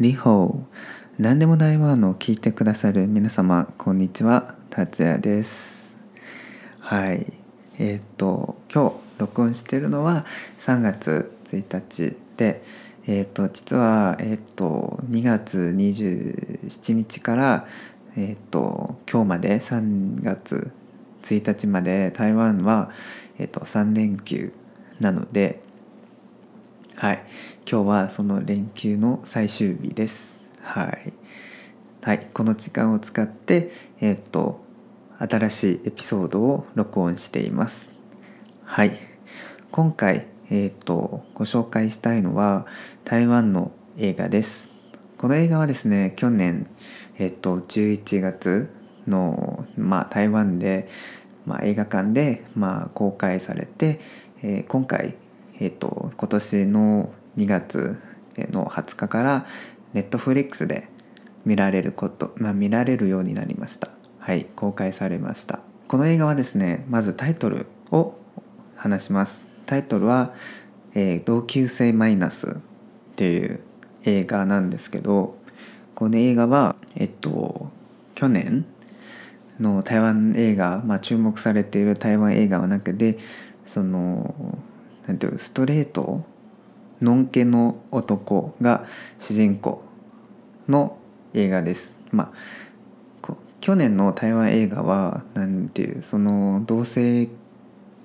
[0.00, 4.54] リホー何でも台湾の聞いてくださる皆様こんにちは。
[4.70, 5.94] 達也です。
[6.78, 7.30] はい。
[7.78, 10.24] えー、っと今日録音しているのは
[10.60, 12.62] 3月1日で
[13.06, 17.68] えー、っと実はえー、っと2月27日から
[18.16, 20.72] えっと今日まで3月
[21.24, 22.90] 1日まで台湾は、
[23.38, 24.54] えっと、3連休
[24.98, 25.60] なので
[27.00, 27.22] はい、
[27.66, 30.38] 今日はその連休の最終日です。
[30.60, 31.14] はい、
[32.02, 34.60] はい、この時間を使って、えっ、と
[35.18, 37.90] 新しいエピソードを録音しています。
[38.64, 38.98] はい、
[39.70, 42.66] 今回えっ、とご紹介したいのは
[43.06, 44.68] 台湾の映画です。
[45.16, 46.68] この映画はですね、去年
[47.18, 48.68] えっ、と11月
[49.08, 50.86] のまあ台湾で
[51.46, 54.00] まあ、映画館でまあ公開されて、
[54.42, 55.14] えー、今回
[55.60, 57.98] えっ、と今年の2月
[58.36, 59.46] の20日から
[59.92, 60.88] ネットフリックスで
[61.44, 63.90] 見られること、まあ、見られるようになりました。
[64.18, 65.60] はい公開されました。
[65.88, 68.14] この映画はですねまずタイトルを
[68.76, 69.46] 話します。
[69.66, 70.34] タイトルは、
[70.94, 72.54] えー、同級生マイナス」っ
[73.16, 73.60] ていう
[74.04, 75.36] 映画なんですけど
[75.94, 77.70] この映画はえっと
[78.14, 78.64] 去年
[79.60, 83.18] の台湾映画、まあ、注目されている台湾映画の中で
[83.66, 84.58] その
[85.10, 86.24] なんていうストレート
[87.00, 88.84] のんけの男が
[89.18, 89.82] 主人公
[90.68, 90.98] の
[91.34, 91.96] 映画です。
[92.12, 92.70] まあ
[93.60, 97.28] 去年の台湾映画はなんていうその同性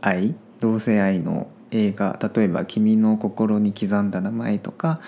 [0.01, 4.99] 愛同性愛の映画例えば「君の心に刻んだ名前」とか、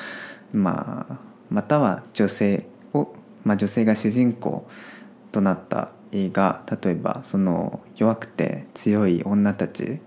[0.53, 1.17] まあ、
[1.49, 3.11] または女性を、
[3.43, 4.67] まあ、女性が主人公
[5.31, 9.99] となった映画例えばその弱くて強い女たち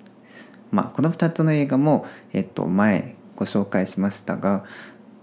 [0.71, 4.65] まあ、この2つの映画も、えっと、前ご紹介しましたが、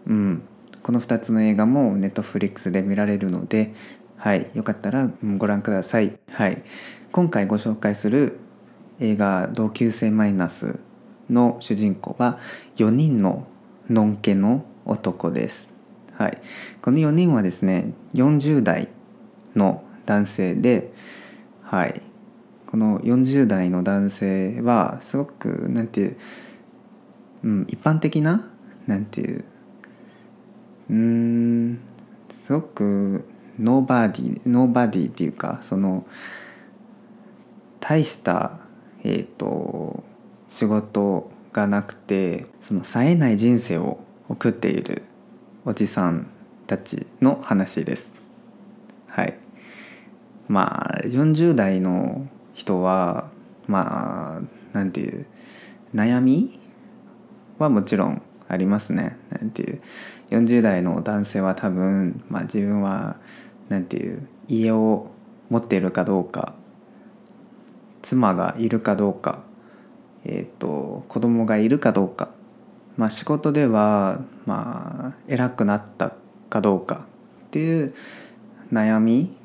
[0.05, 0.43] うん、
[0.83, 3.73] この2つの映画もネットフリックスで見られるので、
[4.17, 6.17] はい、よかったらご覧ください。
[6.31, 6.63] はい、
[7.11, 8.39] 今回ご紹介する
[8.99, 10.79] 映画「同級生マイナス」
[11.29, 12.39] の主人公は
[12.77, 13.45] 4人の
[13.89, 15.73] のんけの男です。
[16.13, 16.41] はい、
[16.81, 18.87] この4人はですね40代
[19.55, 20.91] の男性で、
[21.61, 22.01] はい、
[22.67, 26.17] この40代の男性はすごくなんていう、
[27.43, 28.47] うん、一般的な
[28.85, 29.45] なんていう
[30.89, 31.79] うん
[32.41, 33.25] すごく
[33.59, 36.05] ノーバディノーバディっていうかその
[37.79, 38.59] 大した
[39.03, 40.03] えっ、ー、と
[40.49, 45.03] 仕事がなくてその冴えない人生を送っている
[45.65, 46.27] おじさん
[46.67, 48.11] たちの話です。
[49.07, 49.37] はい
[50.47, 52.27] まあ40代の
[52.57, 53.29] 人は
[53.67, 55.27] まあなんていう
[55.93, 56.59] 悩み
[57.59, 59.15] はもちろんありますね。
[59.29, 59.81] なんていう
[60.31, 63.17] 40代の男性は多分、まあ、自分は
[63.69, 65.11] なんていう家を
[65.49, 66.55] 持っているかどうか
[68.01, 69.43] 妻がいるかどうか、
[70.25, 72.29] えーと、子供がいるかどうか、
[72.95, 76.13] まあ、仕事では、まあ、偉くなった
[76.49, 77.05] かどうか
[77.47, 77.93] っていう
[78.71, 79.35] 悩み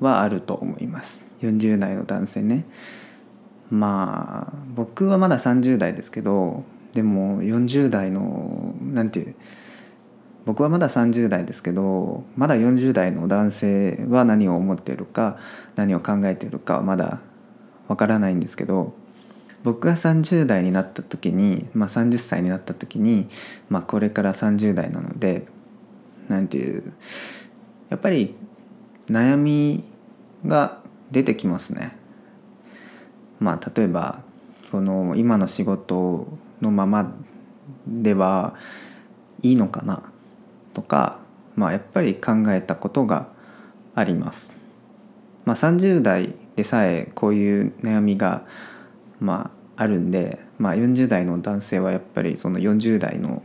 [0.00, 1.27] はあると思います。
[1.40, 2.64] 40代の男性ね。
[3.70, 9.34] まあ僕はまだ30代ですけどでも40代のなんていう
[10.46, 15.36] 僕はまだ30代ですけどまだ40代の男性は何を思っているか
[15.76, 17.20] 何を考えているかまだ
[17.88, 18.94] わからないんですけど
[19.62, 23.28] 僕が30代になった時に、まあ、30歳になった時に、
[23.68, 25.46] まあ、これから30代なので
[26.28, 26.94] なんていう
[27.90, 28.34] やっぱり
[29.10, 29.84] 悩み
[30.46, 31.96] が出てきますね。
[33.40, 34.20] まあ例えば
[34.70, 36.28] この今の仕事
[36.60, 37.14] のまま
[37.86, 38.54] では
[39.42, 40.02] いいのかな？
[40.74, 41.18] とか、
[41.56, 43.28] まあ、やっぱり考えたことが
[43.94, 44.52] あります。
[45.44, 48.44] まあ、30代でさえこういう悩みが、
[49.20, 53.42] まあ、あるんで、まあ、40代の男性はやっぱりその40代の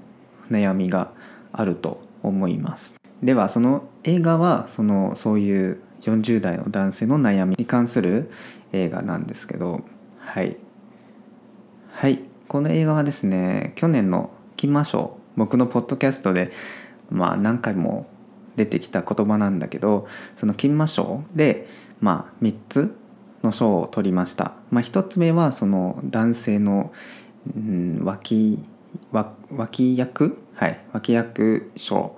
[0.51, 1.11] 悩みが
[1.51, 2.95] あると思います。
[3.21, 8.31] ではその映画はそのそういう40代の男性の悩みに関する
[8.71, 9.81] 映画なんですけど
[10.19, 10.57] はい。
[11.91, 12.19] はい。
[12.47, 16.51] この映画はですね去年の金馬賞僕のポッドキャストで
[17.09, 18.07] まあ何回も
[18.55, 21.67] 出てきた言葉なんだけどその金馬賞で
[22.00, 22.95] まあ3つ
[23.44, 26.94] の賞を取りました、まあ、1つ目はその男性の、
[27.55, 28.59] うん、脇
[29.11, 30.38] 脇役？
[30.55, 30.79] はい。
[30.94, 32.15] 脇役賞。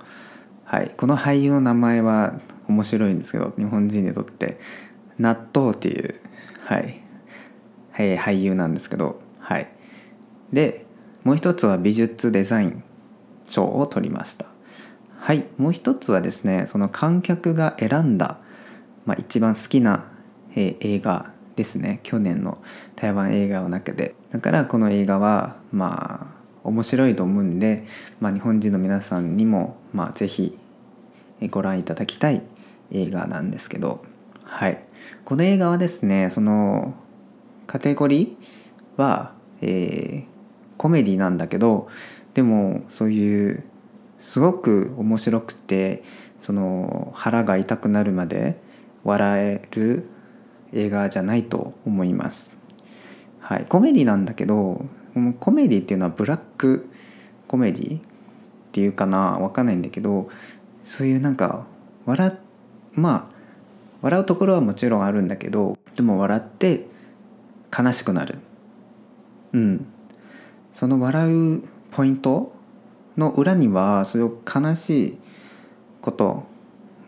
[0.66, 4.60] はい、この俳優の名前は面白いんですけど日本人にとって
[5.18, 6.16] 納豆っていう、
[6.62, 7.02] はい、
[7.92, 9.70] はい、俳優なんですけど、はい、
[10.52, 10.86] で
[11.24, 12.84] もう一つは美術デザイン
[13.48, 14.46] 賞を取りました。
[15.18, 18.38] はいもう一つはですねその観客が選んだ、
[19.06, 20.12] まあ、一番好きな、
[20.56, 22.00] えー映画ですね。
[22.04, 22.62] 去年の
[22.96, 24.14] 台湾映画の中で。
[24.32, 27.86] だからこの映画はまあ面白いと思うんで、
[28.20, 30.58] まあ、日本人の皆さんにも、まあ、ぜひ
[31.52, 32.42] ご覧いただきたい
[32.92, 34.04] 映画なんですけど
[34.44, 34.82] はい
[35.24, 36.94] この映画はですねその
[37.68, 40.36] カテゴリーは、えー
[40.78, 41.88] コメディなんだけど
[42.34, 43.64] でもそういう
[44.20, 46.04] すごく面白くて
[46.40, 48.60] その腹が痛くなるまで
[49.04, 50.08] 笑える
[50.74, 52.56] 映画じゃないと思います。
[53.40, 54.86] はい、コメディなんだけど
[55.40, 56.90] コメディっていうのはブラック
[57.48, 58.02] コメディっ
[58.72, 60.30] ていうかなわかんないんだけど
[60.84, 61.66] そういうなんか
[62.06, 62.32] 笑っ
[62.96, 63.32] まあ
[64.02, 66.88] 笑うところはもちろんあるんだけどでも笑って
[67.78, 68.40] 悲しくなる。
[69.54, 69.86] うん。
[70.74, 72.54] その笑うポイント
[73.18, 75.18] の裏にはそういう悲しい
[76.02, 76.44] こと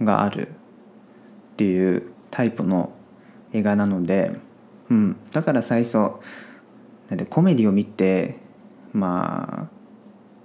[0.02, 0.52] があるっ
[1.58, 2.92] ていうタイプの
[3.52, 4.36] 映画なので、
[4.90, 5.98] うん、だから最初
[7.10, 8.40] なんでコメディを見て
[8.94, 9.78] まあ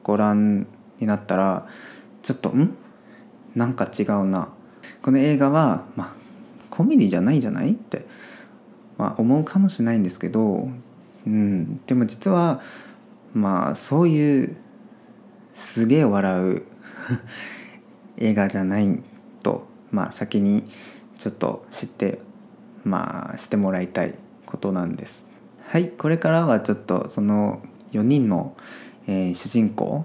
[0.02, 0.66] ご覧
[0.98, 1.68] になったら
[2.22, 2.76] ちょっとん？
[3.54, 4.48] なんか違うな。
[5.02, 6.22] この映画は、まあ、
[6.70, 8.06] コメディじゃないじゃないって、
[8.96, 10.68] まあ、思うかもしれないんですけど、
[11.26, 12.60] うん、でも実は
[13.34, 14.56] まあそういう
[15.54, 16.62] すげえ笑う
[18.18, 19.00] 映画じゃない
[19.42, 20.64] と、まあ、先に
[21.18, 22.20] ちょっと知って
[22.84, 24.14] まあしてもらいたい
[24.46, 25.26] ことなんです。
[25.66, 27.62] はいこれからはちょっとその
[27.92, 28.54] 4人の、
[29.06, 30.04] えー主人公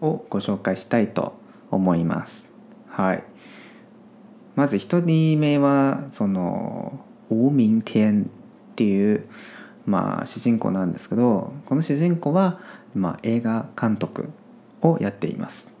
[0.00, 1.34] をご紹介したいと
[1.70, 2.48] 思います。
[2.88, 3.24] はい、
[4.54, 7.00] まず1人目はその
[7.30, 9.26] 王明天っていう、
[9.86, 12.60] まあ、主人公なんですけどこの主人公は、
[12.94, 14.30] まあ、映画監督
[14.82, 15.72] をやっています。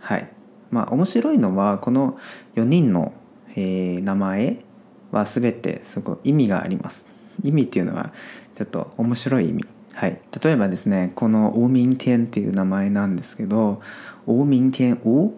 [0.00, 0.28] はい
[0.70, 2.18] まあ面白いのはこの
[2.56, 3.12] 4人の、
[3.50, 4.64] えー名前
[5.12, 7.06] は全てすごい意味があります。
[7.44, 8.12] 意味っていうのは
[8.54, 9.64] ちょっと面白い意味。
[9.92, 13.82] はい、例えばですねこの「王明天」っていう名前なんですけど
[14.26, 15.34] 「王明天」「王」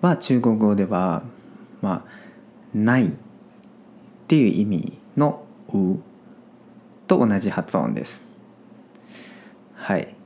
[0.00, 1.24] は中国語では
[1.82, 2.10] まあ
[2.74, 3.10] 「ない」っ
[4.28, 5.98] ていう意味の「う」
[7.06, 8.22] と同じ発音です。
[9.74, 10.16] はい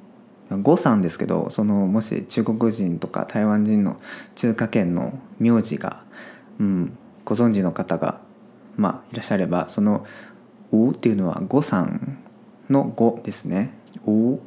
[0.50, 4.00] 呉さんですけどそのもし中国人とか台湾人の
[4.35, 6.02] 中華圏の名字が、
[6.58, 8.20] うん、ご存知の方が、
[8.76, 10.05] まあ、いらっしゃればその
[10.73, 12.19] 「お」っていうのは呉さん
[12.69, 13.73] の「語」ですね。
[14.06, 14.41] 「お」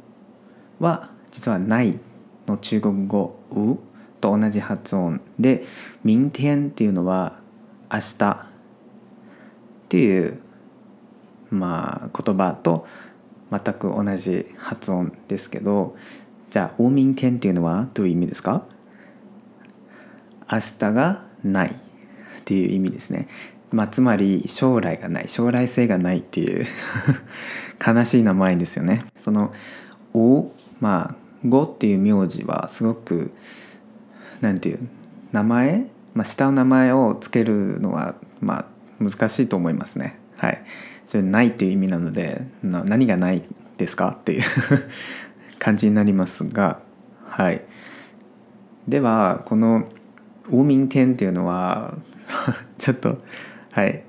[0.78, 1.98] は実は「ない」
[2.46, 3.78] の中国語「う」
[4.24, 5.66] と同じ発音で
[6.02, 7.38] 「明天」っていうのは
[7.92, 8.36] 「明日」っ
[9.90, 10.38] ていう
[11.50, 12.86] まあ言葉と
[13.50, 15.94] 全く同じ発音ですけど
[16.48, 18.62] じゃあ「大明天」っていうのはどういう意味ですか？
[20.50, 21.72] 明日がないっ
[22.46, 23.28] ていう意味ですね。
[23.72, 26.66] まあ、つまり将来がない将来性がないっていう
[27.84, 29.04] 悲しい名前ですよね。
[29.18, 29.52] その
[30.14, 30.50] 「お」
[30.80, 31.14] まあ
[31.46, 33.32] 「語」っていう名字はすごく
[34.44, 34.88] なんていう
[35.32, 40.20] 名前、まあ、下の名前をつけるのはまあ難しいと思いますね。
[40.36, 40.62] はい。
[41.06, 43.42] それないっていう意味なのでな何がない
[43.78, 44.16] ですか？
[44.20, 44.42] っていう
[45.58, 46.80] 感じになりますが
[47.26, 47.62] はい。
[48.86, 49.88] ではこの
[50.50, 51.94] 「ウーミンテン」っていうのは
[52.78, 53.18] ちょっと
[53.72, 54.04] はい。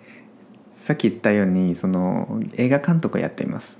[0.83, 3.79] さっき言ったようにその映画監督をやっています。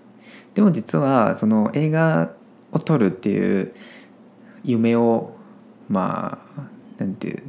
[0.56, 2.32] でも実はその映画
[2.72, 3.74] を撮るっていう
[4.64, 5.35] 夢を
[5.90, 6.62] まあ
[6.98, 7.44] なんていう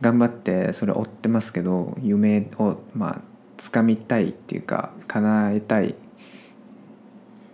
[0.00, 3.20] 頑張ってそれ追ってますけど夢をまあ
[3.58, 5.94] 掴みたいっていうか叶えたい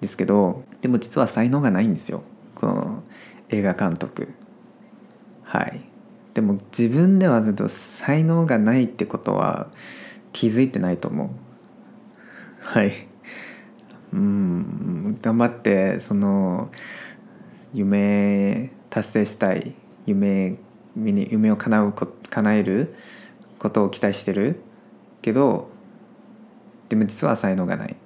[0.01, 2.23] ですけどでも実は才能がないんですよ。
[2.55, 3.03] この
[3.49, 4.33] 映画監督。
[5.43, 5.81] はい。
[6.35, 9.69] でも自分ではずっと才能がないってことは
[10.33, 11.29] 気づいてないと思う。
[12.61, 12.93] はい。
[14.13, 15.19] うん。
[15.21, 16.71] 頑張ってその
[17.75, 19.75] 夢達成したい
[20.07, 20.57] 夢
[20.97, 22.95] 夢を叶う叶える
[23.59, 24.61] ことを期待してる
[25.23, 25.69] けど
[26.89, 27.97] でも実は才能がない、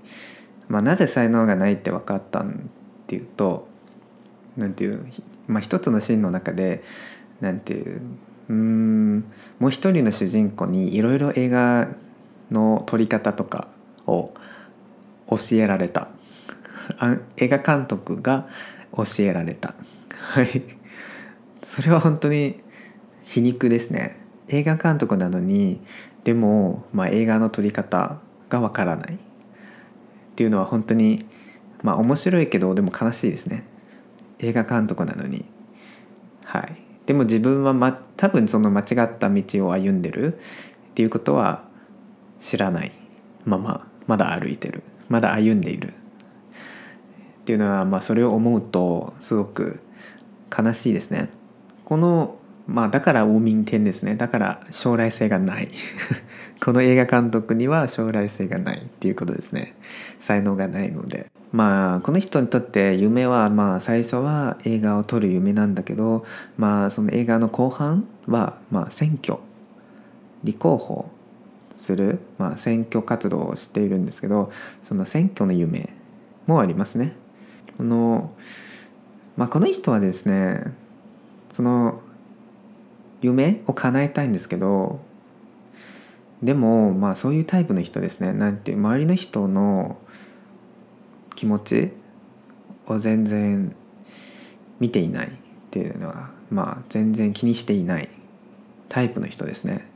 [0.69, 3.67] まあ、なぜ才能がないって分かったんっていうと
[4.57, 5.07] なんていう、
[5.47, 6.85] まあ、一つのシーンの中で
[7.41, 8.03] なんていう
[8.49, 9.25] うん
[9.59, 11.88] もう一人の主人公にいろいろ映画
[12.50, 13.69] の撮り方とか
[14.07, 14.35] を
[15.31, 16.09] 教えられた。
[17.37, 18.47] 映画監督が
[18.95, 19.75] 教えられた。
[20.25, 20.62] はい。
[21.62, 22.61] それは本当に
[23.23, 24.19] 皮肉ですね。
[24.49, 25.81] 映画監督なのに
[26.25, 29.14] でも、まあ、映画の撮り方がわからない。
[29.14, 29.19] っ
[30.35, 31.26] ていうのは本当に
[31.83, 33.64] まあ面白いけどでも悲しいですね。
[34.38, 35.45] 映画監督なのに。
[36.45, 36.76] はい。
[37.07, 40.38] でも自分は、ま、多分その間違った道を歩んでる。
[40.90, 41.64] っていうことは
[42.40, 42.93] 知らない。
[43.45, 44.83] まままだ歩いてる。
[45.09, 45.88] まだ歩んでいる。
[45.88, 49.84] っていうのは、まあ、それを思うとすごく
[50.57, 51.31] 悲しいですね。
[51.85, 54.17] このまあだから大民天ですね。
[54.17, 55.69] だから将来性がない。
[56.65, 59.75] この映画監督には将来性がないっていうことですね。
[60.21, 61.31] 才能がないので。
[61.53, 66.25] まあこの人にとって夢はまあ最初は映画を撮る夢なんだけど
[66.57, 69.39] まあその映画の後半はまあ選挙
[70.43, 71.11] 立候補
[71.77, 74.51] する、まあ、選挙活動をしているんですけど
[74.83, 75.91] その選挙の夢
[76.47, 77.15] もありますね。
[77.77, 78.35] この,、
[79.37, 80.62] まあ、この人はですね
[81.53, 82.00] その
[83.21, 85.00] 夢を叶えたいんですけど
[86.43, 88.33] でもまあそういうタイプの人ですね。
[88.33, 89.97] なんて周りの人の
[91.35, 91.91] 気持ち
[92.87, 93.75] を全然
[94.79, 95.31] 見ていないっ
[95.71, 98.11] ていうのはまあ全然気にしていない
[98.91, 99.88] タイプの人ですね。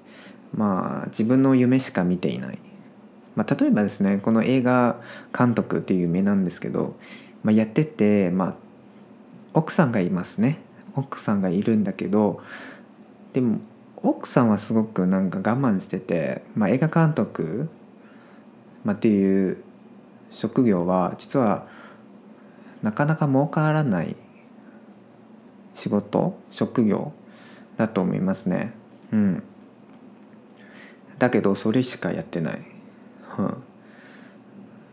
[0.54, 2.58] まあ自分の夢しか見ていない、
[3.36, 5.02] まあ、例えばですねこの映画
[5.36, 6.96] 監督っていう夢なんですけど、
[7.42, 8.54] まあ、やっててまあ
[9.54, 10.60] 奥さんがいますね
[10.94, 12.40] 奥さんがいるんだけど
[13.32, 13.58] でも
[13.96, 17.68] 奥さんはすごくなんか我慢してて、まあ、映画監督、
[18.84, 19.62] まあ、っていう
[20.30, 21.66] 職業は実は
[22.82, 24.16] なかなか儲からない
[25.74, 27.12] 仕事職業
[27.76, 28.72] だと思いますね。
[29.12, 29.42] うん、
[31.18, 32.62] だけどそれしかやってない。
[33.38, 33.62] うん、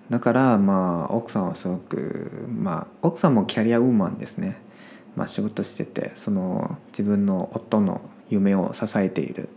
[0.09, 4.61] だからまあ奥さんはすごくまあ奥さんもキャリアウーマンですね。
[5.15, 9.49] まあ、仕事しててその自分の夫の夢を支えている。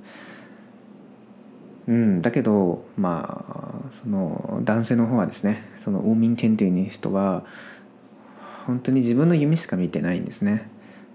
[1.89, 3.45] うん、だけどま
[3.89, 7.45] あその男性の方はですねそのウーミンテンっていう人は
[8.67, 10.69] 本当に自分の夢しか見てないんですね。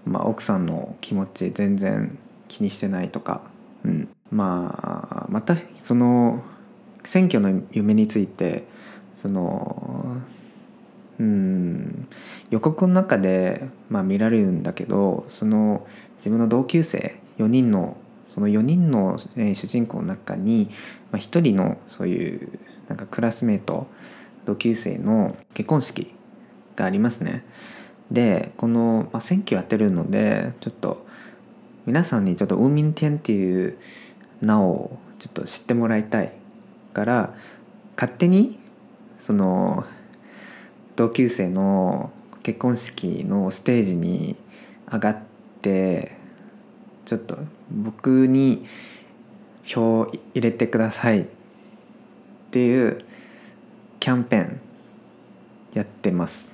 [0.04, 3.40] まあ、奥さんの気持ち全然気にしてないとか、
[3.84, 6.42] うん、まあまたその
[7.04, 8.64] 選挙の夢について
[9.24, 10.20] その
[11.18, 12.08] うん
[12.50, 15.86] 予告の中で、まあ、見られるんだけどその
[16.18, 17.96] 自分の同級生4人の
[18.28, 20.68] その4人の、え主人公の中に、
[21.12, 23.86] まあ、1人のそういうなんかクラスメート
[24.44, 26.12] 同級生の結婚式
[26.74, 27.44] がありますね。
[28.10, 31.06] でこの、まあ、選挙やってるのでちょっと
[31.86, 33.78] 皆さんにちょっとウーミンテンっていう
[34.40, 36.32] 名をちょっと知ってもらいたい
[36.92, 37.34] から
[37.96, 38.58] 勝手に
[39.26, 39.86] その
[40.96, 42.12] 同級生の
[42.42, 44.36] 結婚式のステージに
[44.92, 45.18] 上がっ
[45.62, 46.12] て
[47.06, 47.38] ちょっと
[47.70, 48.66] 僕に
[49.64, 50.04] 票
[50.34, 51.26] 入れてくださいっ
[52.50, 53.02] ていう
[53.98, 54.60] キャンペーン
[55.72, 56.50] やってます。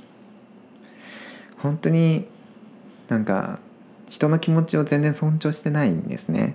[1.58, 2.28] 本当に
[3.08, 3.58] なんか
[4.08, 6.54] 人の気持ちを全然尊重してないんですね。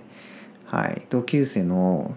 [0.64, 1.02] はい。
[1.10, 2.16] 同級生の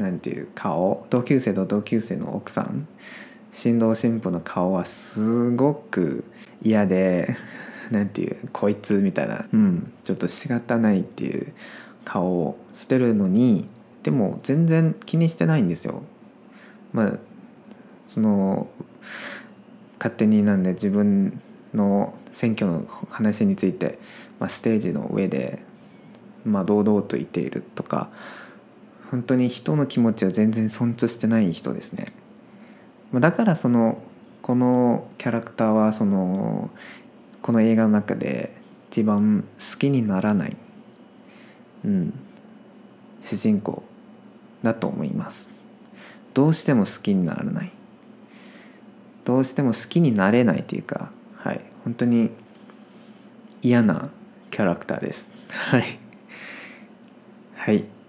[0.00, 2.88] なんていう顔同級生と同級生の奥さん。
[3.52, 6.24] 新郎新婦の顔はすごく
[6.62, 7.36] 嫌で
[7.90, 11.52] なんていうこいつみたいな、うん、ちょっと仕方ないっていう
[12.04, 13.66] 顔をしてるのに
[14.04, 16.02] でも全然気にしてないんですよ。
[16.92, 17.12] まあ
[18.08, 18.68] その
[19.98, 21.40] 勝手になんで自分
[21.74, 23.98] の選挙の話について、
[24.38, 25.60] まあ、ステージの上で、
[26.44, 28.08] まあ、堂々と言っているとか
[29.10, 32.12] 本当に人の気持ちを全然尊重してない人ですね。
[33.12, 34.00] だからその
[34.40, 36.70] このキャラクターはその
[37.42, 38.54] この映画の中で
[38.90, 40.56] 一番好きにならない、
[41.84, 42.14] うん、
[43.22, 43.82] 主人公
[44.62, 45.50] だと思います。
[46.32, 47.72] どうしても好きにならない。
[49.24, 52.30] どうしても好きになれないというかはい本当に
[53.62, 54.08] 嫌な
[54.50, 55.30] キャラクターです。
[55.48, 55.98] はい。
[57.56, 57.99] はい。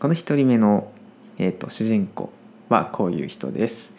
[0.00, 0.90] この1人目の、
[1.36, 2.32] えーと、主人公
[2.70, 3.92] はこういう人です。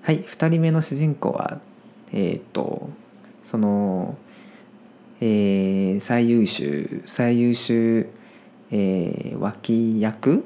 [0.00, 1.58] はい2人目の主人公は
[2.12, 2.88] えっ、ー、と
[3.42, 4.16] その、
[5.20, 8.08] えー、最優秀最優秀、
[8.70, 10.44] えー、脇役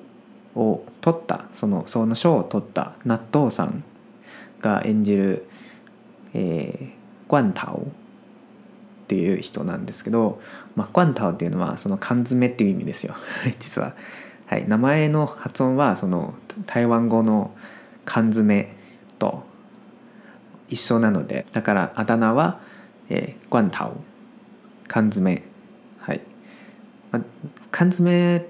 [0.55, 3.85] を取ったそのその賞を取った納豆さん
[4.63, 5.47] が演じる、
[6.33, 7.85] えー、グンタオっ
[9.09, 10.41] ていう人なんですけど、
[10.75, 13.15] まあ、グンタオっていうのはその缶詰っていう意味ですよ。
[13.61, 13.95] 実は、
[14.47, 16.35] はい、名前の発音はその
[16.67, 17.55] 台湾語の
[18.05, 18.75] 缶詰
[19.19, 19.45] と
[20.69, 22.61] 一緒なのでだからあだ名は
[23.09, 23.97] えー、罐頭
[24.89, 25.43] 缶詰。
[25.99, 26.21] はい、
[27.11, 27.21] ま、
[27.71, 28.47] 缶詰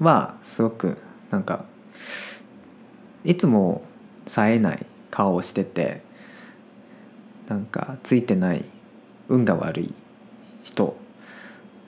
[0.00, 0.98] はすごく
[1.30, 1.64] なんか
[3.24, 3.82] いつも
[4.26, 6.02] 冴えない顔をしてて
[7.48, 8.64] なんかついてない
[9.28, 9.94] 運が悪い
[10.62, 10.96] 人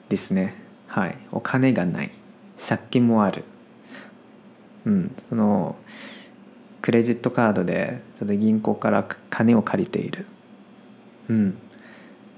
[0.09, 0.55] ですね。
[0.87, 1.17] はい。
[1.31, 2.11] お金がない。
[2.67, 3.43] 借金もある。
[4.85, 5.75] うんその
[6.81, 10.25] クレジットカードでちょっと銀行から金を借りている。
[11.29, 11.57] うん。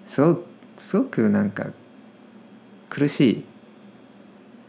[0.06, 0.46] すごく
[0.77, 1.68] すごくなんか
[2.89, 3.46] 苦しい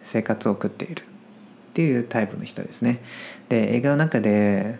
[0.02, 1.02] 生活を送っている。
[1.02, 1.06] っ
[1.74, 3.02] ていうタイプの人ですね。
[3.48, 4.78] で映画の中で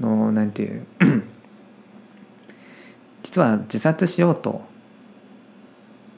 [0.00, 0.86] のなんていう
[3.22, 4.62] 実は自殺しようと、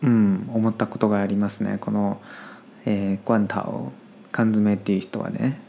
[0.03, 1.79] うん、思ったことがありますね。
[1.81, 2.21] この、
[2.85, 3.93] えー、グアンタオ
[4.31, 5.61] 缶詰っていう人はね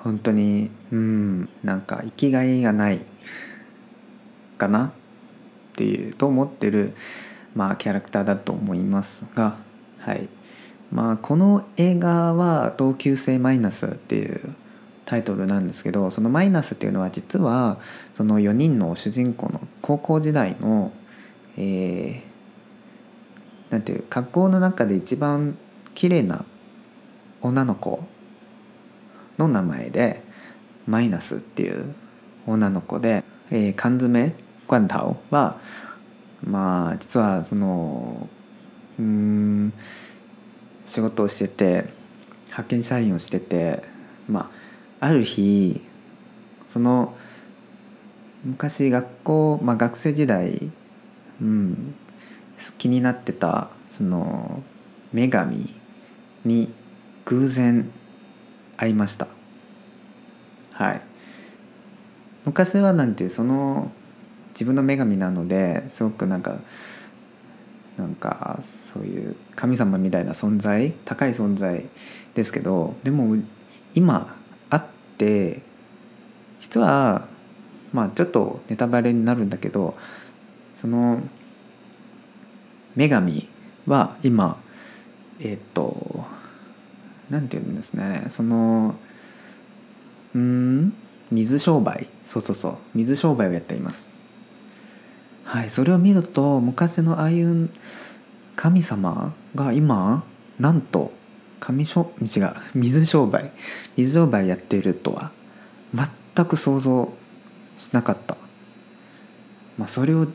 [0.00, 3.00] 本当にうんなんか生きがいがない
[4.58, 4.90] かなっ
[5.76, 6.94] ていうと思ってる、
[7.54, 9.56] まあ、キャラクターだと思いますが
[9.98, 10.28] はい。
[10.92, 14.54] まあこの映画は「同級生マイナス」っていう
[15.06, 17.78] タイトルなんですけどそのマイナスっていうのは実は
[18.14, 20.92] その4人の主人公の高校時代の
[21.56, 25.56] えー、なんていう学校の中で一番
[25.94, 26.44] 綺麗な
[27.40, 28.04] 女の子
[29.38, 30.22] の名前で
[30.86, 31.94] マイナスっていう
[32.46, 34.34] 女の子で、えー、缶詰
[34.68, 35.58] ガンタオは
[36.42, 38.28] まあ実はその
[38.98, 39.72] うん
[40.86, 41.86] 仕事をしてて
[42.46, 43.82] 派遣社員をしてて
[44.28, 44.50] ま
[45.00, 45.80] あある日
[46.68, 47.14] その
[48.44, 50.70] 昔学校、まあ、学生時代、
[51.40, 51.94] うん、
[52.76, 54.62] 気になってたその
[55.12, 55.74] 女神
[56.44, 56.72] に
[57.24, 57.90] 偶然
[58.76, 59.28] 会いました。
[60.72, 61.00] はい。
[62.44, 63.90] 昔はなんていうその
[64.50, 66.58] 自分の女神なのですごくなんか
[67.96, 71.86] なんかそういう神様みたいな存在高い存在
[72.34, 73.36] ですけどでも
[73.94, 74.36] 今
[74.68, 74.82] 会っ
[75.16, 75.62] て
[76.58, 77.28] 実は
[77.92, 79.96] まあちょっとネタバレになるんだけど
[80.76, 81.20] その
[82.96, 83.48] 女神
[83.86, 84.60] は今
[85.40, 86.24] えっ、と
[87.30, 88.26] 何て言うんですね。
[88.30, 88.94] その
[90.34, 90.92] うん？
[91.30, 92.08] 水商売？
[92.26, 92.76] そうそうそう。
[92.94, 94.10] 水商売をやっています。
[95.44, 95.70] はい。
[95.70, 97.70] それを見ると昔のああいう
[98.56, 100.24] 神様が今
[100.58, 101.12] なんと
[101.60, 102.54] 神しょ違う。
[102.74, 103.50] 水商売。
[103.96, 105.32] 水商売やっているとは
[105.94, 107.12] 全く想像
[107.76, 108.36] しなかった、
[109.78, 110.28] まあ、それを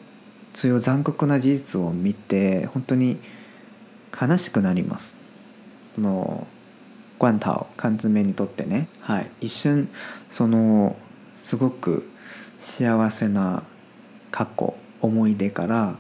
[0.54, 3.20] そういう残酷な事実を見て本当に
[4.20, 5.16] 悲しくなります。
[5.98, 6.48] の
[7.20, 9.90] ガンタオ缶詰にとってね、はい、一瞬
[10.32, 10.96] その
[11.38, 12.10] すごく
[12.60, 13.64] 幸せな
[14.32, 15.96] 過去思い出から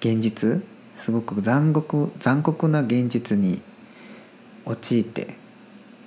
[0.00, 0.62] 現実
[0.96, 3.60] すごく残酷残酷な現実に
[4.64, 5.34] 陥って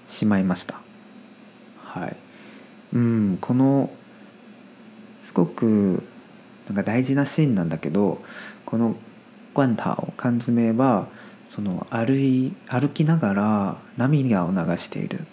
[0.07, 0.81] しまいました
[1.83, 2.15] はい
[2.93, 3.89] うんこの
[5.23, 6.03] すごく
[6.67, 8.23] なんか大事なシーンなんだけど
[8.65, 8.95] この
[9.55, 11.07] 「ガンタオ缶詰」は
[11.55, 15.23] その歩い歩きながら涙を流しているっ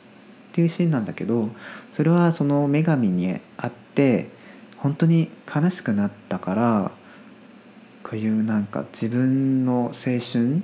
[0.52, 1.48] ていうシーンなんだけど
[1.90, 4.28] それはその女神に会って
[4.76, 6.92] 本当に悲しくなったから
[8.04, 10.62] こういうなんか自分の青春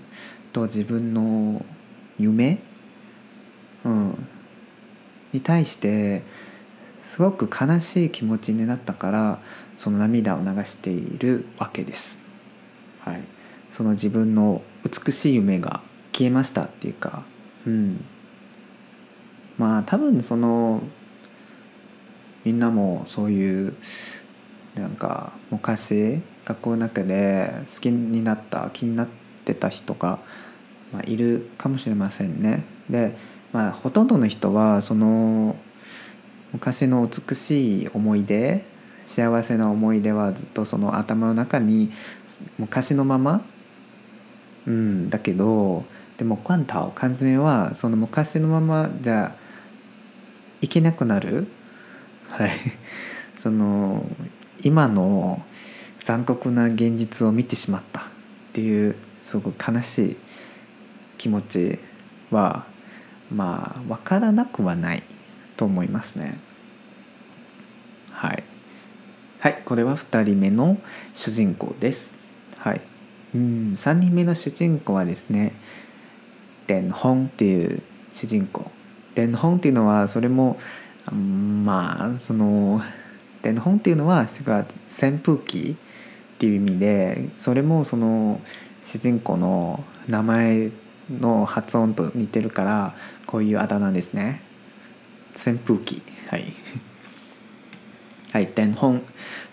[0.52, 1.64] と自分の
[2.20, 2.58] 夢、
[3.84, 4.28] うん、
[5.32, 6.22] に対して
[7.02, 9.40] すごく悲しい気持ちになったから
[9.76, 12.20] その涙を流しているわけです。
[13.00, 13.22] はい、
[13.72, 15.80] その自分の美しい夢が
[16.12, 17.22] 消えましたっていうか、
[17.66, 18.04] うん、
[19.58, 20.82] まあ多分その
[22.44, 23.74] みんなもそういう
[24.74, 29.08] なんか昔学校の中で好きになった気になっ
[29.44, 30.18] てた人が、
[30.92, 32.64] まあ、いるかもしれませんね。
[32.88, 33.16] で、
[33.52, 35.56] まあ、ほとんどの人はその
[36.52, 38.64] 昔の美しい思い出
[39.04, 41.90] 幸せな思い出はずっとその頭の中に
[42.58, 43.44] 昔のまま
[44.68, 45.84] うんだけど
[46.18, 49.34] でもカンタオ缶詰はその昔のままじゃ
[50.60, 51.46] いけなくなる。
[52.28, 52.50] はい。
[53.38, 54.04] その
[54.62, 55.42] 今の
[56.02, 58.00] 残酷な現実を見てしまった。
[58.00, 58.04] っ
[58.52, 60.16] ていうすごく悲しい
[61.16, 61.78] 気持ち
[62.32, 62.66] は
[63.32, 65.04] まあ分からなくはない
[65.56, 66.38] と思いますね。
[68.10, 68.42] はい。
[69.38, 70.78] はいこれは2人目の
[71.14, 72.12] 主人公です。
[72.12, 72.17] はい
[73.34, 75.52] うん3人目の主人公はですね
[76.66, 78.70] デンホンっていう主人公。
[79.14, 80.58] デンホンっていうのはそれも
[81.10, 82.82] まあその
[83.42, 85.76] デンホンっていうのは扇風機
[86.34, 88.40] っていう意味でそれもその
[88.84, 90.70] 主人公の名前
[91.10, 92.94] の発音と似てるから
[93.26, 94.42] こういうあだ名ですね。
[95.34, 96.02] 扇風機。
[96.28, 96.52] はい。
[98.32, 99.02] はい、電本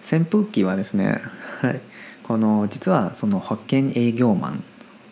[0.02, 1.22] 扇風機はですね、
[1.62, 1.80] はい、
[2.28, 4.64] この実はその保険営業マン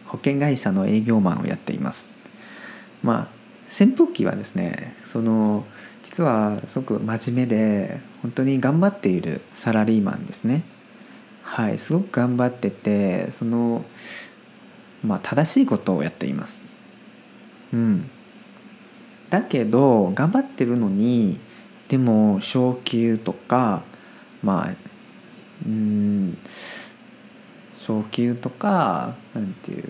[0.06, 2.10] 保険会社の営業マンをやっています。
[3.04, 5.64] まあ扇風機はですねその
[6.02, 10.64] 実はすごく真面目で本当に頑張っているサラリーマンですね。
[11.44, 13.86] はいすごく頑張っててその
[15.06, 16.62] まあ正しいことをやっています。
[17.74, 18.10] うん。
[19.30, 21.40] だけど頑張ってるのに
[21.90, 23.84] でも昇給とか
[24.42, 24.76] まあ
[25.66, 26.38] うん
[27.86, 29.84] 昇給とかなんていう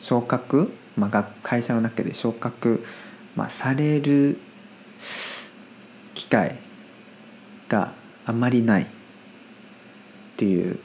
[0.00, 2.84] 昇格、まあ、会社の中で昇格、
[3.36, 4.38] まあ、される
[6.14, 6.56] 機会
[7.68, 7.92] が
[8.24, 8.86] あんまりないっ
[10.36, 10.78] ていう。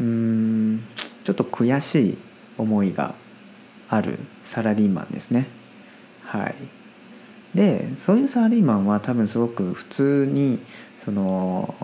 [0.00, 0.84] うん
[1.22, 2.18] ちょっと悔しい
[2.58, 3.14] 思いが
[3.88, 5.46] あるサラリーマンですね。
[6.22, 6.54] はい、
[7.54, 10.58] でそういうサラリーマンは多分すごく普通に
[11.04, 11.74] その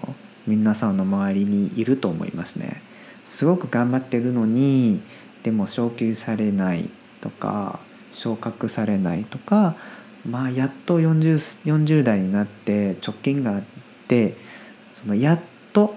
[0.46, 2.83] 皆さんの周りにいると思いますね。
[3.26, 5.00] すごく頑張ってるのに
[5.42, 6.88] でも昇給されない
[7.20, 7.79] とか
[8.12, 9.76] 昇格されないとか
[10.29, 13.62] まあやっと 40, 40代になって直近があっ
[14.09, 14.37] て
[15.00, 15.40] そのやっ
[15.72, 15.94] と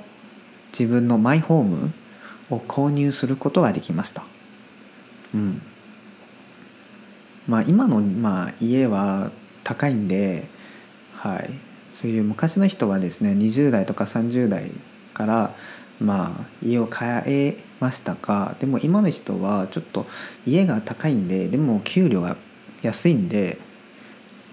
[0.72, 1.94] 自分のマイホーム
[2.50, 4.24] を購入することができました。
[5.34, 5.62] うん
[7.48, 9.32] まあ、今の、まあ、家は
[9.64, 10.48] 高いんで、
[11.16, 11.50] はい、
[11.94, 14.72] そういう昔の人はですね20代とか30代
[15.14, 15.56] から
[16.00, 20.06] まあ家を買えましたがでも今の人はちょっと
[20.46, 22.36] 家が高いんででも給料が
[22.82, 23.58] 安いんで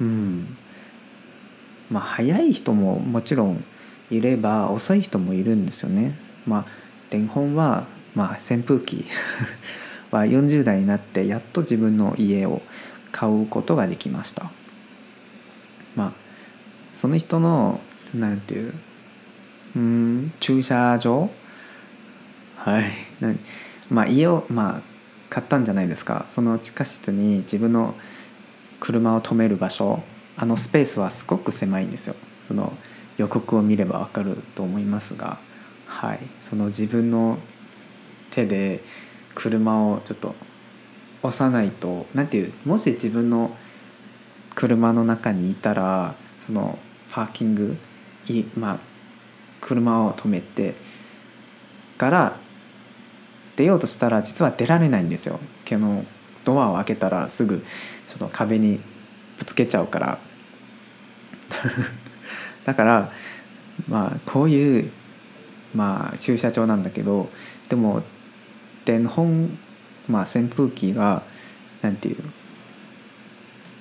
[0.00, 0.56] うん
[1.90, 3.64] まあ早い人ももちろん
[4.10, 6.18] いれば遅い人もいるんですよね。
[6.46, 6.66] まあ
[7.10, 9.04] 電本は、まあ、扇風機
[10.10, 12.62] は40代になってやっと自分の家を
[13.12, 14.50] 買うことができました。
[17.00, 17.80] その人の
[18.14, 18.74] なんていう
[19.76, 21.30] うん駐車場
[22.56, 22.90] はい。
[23.20, 23.34] な
[23.88, 24.82] まあ家をまあ
[25.30, 26.26] 買ったんじゃないですか。
[26.28, 27.94] その地下室に自分の
[28.80, 30.02] 車を止める場所。
[30.36, 32.14] あのスペースはすごく狭いんですよ。
[32.46, 32.72] その
[33.16, 35.38] 予告を見ればわかると思いますが。
[35.86, 36.20] はい。
[36.42, 37.38] その自分の
[38.30, 38.82] 手で
[39.34, 40.34] 車をちょっと
[41.22, 43.56] 押さないと何ていうもし自分の
[44.54, 46.14] 車の中にいたら
[46.46, 46.78] その
[47.10, 47.76] パーキング
[48.26, 48.78] いまあ
[49.60, 50.74] 車を止めて
[51.98, 52.36] から
[53.56, 55.38] 出ようとしたら実は出られないんですよ。
[55.64, 56.04] けの
[56.44, 57.64] ドアを開けたらすぐ
[58.06, 58.80] その壁に
[59.38, 60.18] ぶつけちゃうから
[62.64, 63.12] だから
[63.88, 64.90] まあこういう
[65.74, 67.30] まあ駐車場なんだけど
[67.68, 68.02] でも
[68.84, 69.58] 電本
[70.08, 71.22] まあ扇風機が
[71.82, 72.16] なんていう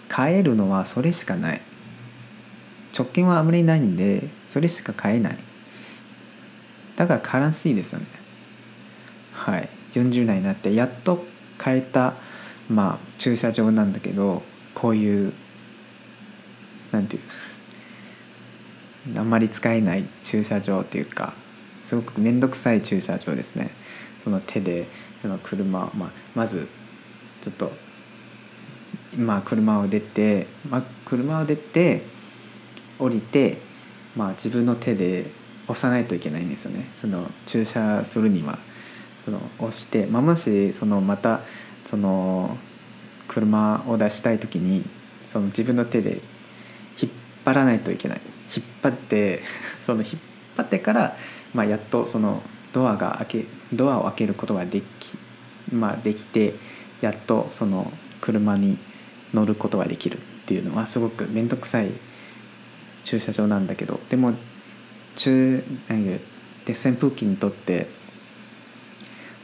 [0.10, 1.62] 買えるのはそれしかない
[2.98, 5.38] 直近はあまりないんでそれしか買えない。
[6.96, 8.06] だから悲しいですよね。
[9.34, 9.70] はい。
[9.94, 11.26] 40代になってやっと
[11.58, 12.14] 買えた
[12.70, 14.44] まあ駐車場なんだけど
[14.76, 15.34] こういう
[16.92, 21.34] なんていうあんまり使えない駐車場っていうか
[21.82, 23.72] すごく面倒くさい駐車場ですね。
[24.24, 24.88] その手で
[25.22, 26.68] その車、まあ、まず
[27.42, 27.72] ちょっと
[29.18, 32.04] まあ車を出て、まあ、車を出て
[33.00, 33.58] 降りて、
[34.16, 35.32] まあ、自分の手で
[35.68, 36.90] 押さないといけないんですよね。
[36.96, 38.60] その駐車するには。
[39.26, 41.42] その押して、まあ、もしそのまた
[41.86, 42.58] その
[43.28, 44.84] 車を出したい時に
[45.28, 46.22] その自分の手で
[47.00, 47.12] 引っ
[47.46, 48.22] 張らないといけない。
[48.56, 49.44] 引っ張って
[49.80, 50.12] その引っ
[50.58, 51.18] 張ってから、
[51.54, 52.42] まあ、やっとその
[52.74, 55.18] ドアが開けドアを開けることができ,、
[55.72, 56.56] まあ、できて
[57.02, 58.78] やっとその車に
[59.34, 61.92] 乗ることができるっていうのはすごく面倒くさい
[63.04, 64.34] 駐車場なんだけどでも
[65.16, 65.64] 中
[66.66, 67.88] で扇風機にとって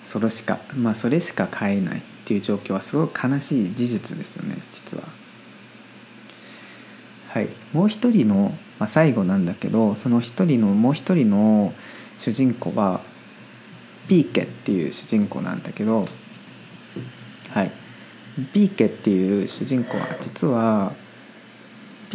[0.03, 5.03] それしかまあそれしか買えないっていう状況はすごく悲しい事実ですよね実は。
[7.29, 11.73] はい、もう一人の、まあ、最後なんだけどその一人のもう一人の
[12.17, 13.01] 主人公は
[14.07, 16.05] ピーケっていう主人公なんだけど
[17.49, 17.71] はい
[18.53, 20.93] ピーケっていう主人公は実は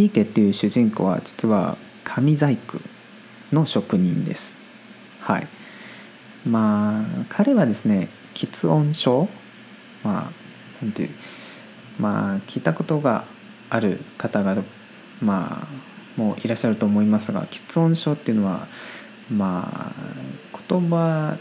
[0.00, 2.78] ピーケっていう主人公は実は紙細工
[3.52, 4.56] の職人です。
[5.20, 5.46] はい、
[6.48, 9.28] まあ彼はですね喫音症
[10.02, 11.10] まあなんていう
[11.98, 13.24] まあ聞いたことが
[13.68, 14.56] ある方が
[15.20, 18.68] まあもういらっしゃると思いますが喫音症っていうのは
[19.30, 19.92] まあ
[20.66, 21.36] 言葉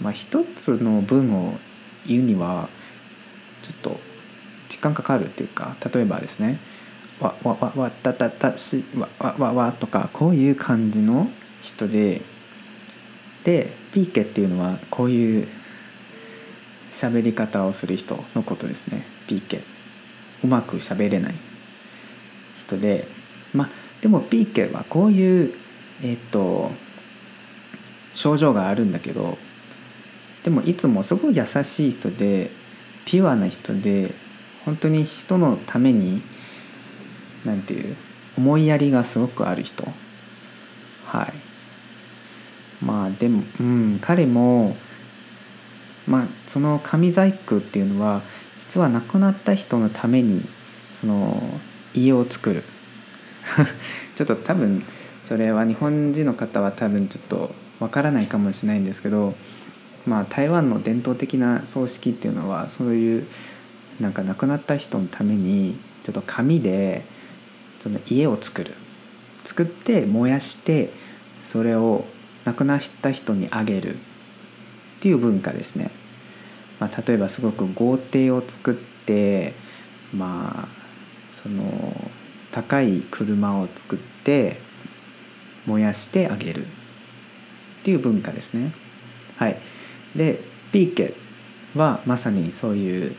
[0.00, 1.58] まあ一つの文を
[2.06, 2.70] 言うには
[3.62, 4.00] ちょっと
[4.70, 6.58] 時間かかるっていうか例えばですね
[7.24, 11.28] わわわわたたたしわわわわとかこういう感じの
[11.62, 12.20] 人で
[13.44, 15.48] でピーケっていうのはこういう
[16.92, 19.04] 喋り方をする人のことですね。
[19.26, 19.62] PK
[20.44, 21.34] うまく喋れない
[22.66, 23.08] 人で。
[23.54, 23.68] まあ
[24.02, 25.54] でも PK はこういう
[26.02, 26.72] えっ、と
[28.14, 29.38] 症状があるんだけど
[30.42, 32.50] でもいつもすごい優しい人で
[33.06, 34.12] ピュアな人で
[34.64, 36.22] 本当に人のために
[37.44, 37.96] なんていう
[38.36, 39.84] 思いやりがすごくある人。
[41.06, 41.32] はい。
[42.84, 44.76] まあでもうん彼も
[46.06, 48.22] まあその神細工っていうのは
[48.58, 50.42] 実は亡くなった人のために
[50.94, 51.42] その
[51.94, 52.62] 家を作る。
[54.16, 54.84] ちょっと多分
[55.24, 59.34] それは日本人の方は多分ちょっとわからないかもしれないんですけど
[60.06, 63.26] まあ台湾の伝統的な葬式っていうのはそういう
[64.00, 67.02] なんか亡くなった人のためにちょっと紙で
[67.84, 68.72] その家を作る
[69.44, 70.88] 作って燃やして
[71.42, 72.06] それを
[72.46, 73.98] 亡くなった人にあげるっ
[75.00, 75.90] ていう文化ですね。
[76.80, 79.52] まあ、例えばすごく豪邸を作って
[80.14, 80.68] まあ
[81.34, 82.10] その
[82.52, 84.60] 高い車を作って
[85.66, 86.68] 燃やしてあげるっ
[87.82, 88.72] ていう文化ですね。
[89.36, 89.58] はい、
[90.16, 90.40] で
[90.72, 91.12] ピーケ
[91.74, 93.14] はまさにそういう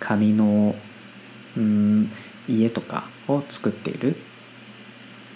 [0.00, 0.74] 紙の
[1.58, 2.10] うん
[2.48, 4.16] 家とかを作っている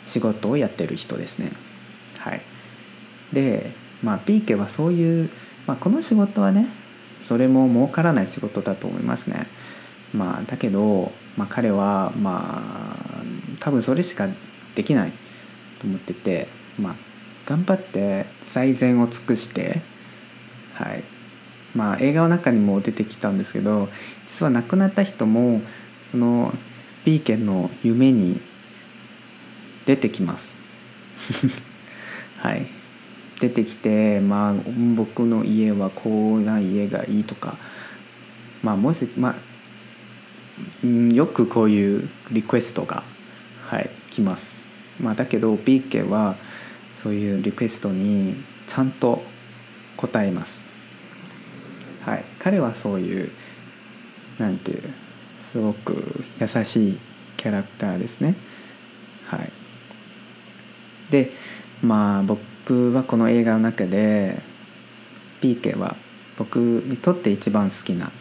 [0.07, 1.53] 仕事をやってる人ですね。
[2.19, 2.43] はい、
[3.33, 3.71] で
[4.03, 5.31] まあピーケはそういう、
[5.67, 6.69] まあ、この仕事はね
[7.23, 9.47] それも儲からない仕事だと思いますね。
[10.13, 13.23] まあ、だけど、まあ、彼はまあ
[13.61, 14.29] 多分それしか
[14.75, 15.13] できない
[15.79, 16.49] と思ってて、
[16.79, 16.95] まあ、
[17.47, 19.83] 頑張って最善を尽くして、
[20.75, 21.05] はい
[21.75, 23.89] まあ、映画の中にも出てきたんですけど
[24.27, 25.61] 実は亡くなった人も
[26.11, 26.53] その
[27.05, 28.41] B 県の夢に
[29.87, 30.55] 出てきます。
[32.39, 32.81] はい
[33.41, 34.55] 出てきて、まあ、
[34.97, 37.57] 僕の家はこうな家がいいとか、
[38.63, 39.35] まあ、もし、ま
[40.85, 43.03] あ、よくこういうリクエストが、
[43.67, 44.63] はい、来ます。
[45.01, 46.37] まあ、だけど B 家は
[46.97, 48.37] そういうリクエストに
[48.67, 49.23] ちゃんと
[49.97, 50.63] 答えます。
[52.05, 53.31] はい、彼はそういう
[54.39, 54.83] なんていう
[55.51, 56.99] すごく優しい
[57.37, 58.37] キャラクターですね。
[59.27, 59.51] はい、
[61.11, 61.33] で
[61.83, 64.41] まあ僕はこの映画の中で
[65.41, 65.97] ピーケは
[66.37, 68.13] 僕にとって一番好きな、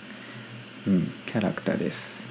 [0.88, 2.28] うん、キャラクターです。